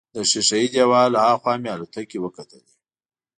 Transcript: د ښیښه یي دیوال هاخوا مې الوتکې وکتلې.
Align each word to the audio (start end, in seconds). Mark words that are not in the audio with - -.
د 0.13 0.15
ښیښه 0.29 0.57
یي 0.61 0.67
دیوال 0.73 1.11
هاخوا 1.23 1.53
مې 1.61 1.69
الوتکې 1.73 2.17
وکتلې. 2.21 2.73